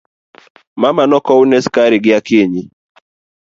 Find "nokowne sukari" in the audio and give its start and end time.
1.07-1.97